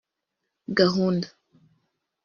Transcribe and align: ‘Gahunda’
‘Gahunda’ 0.77 1.27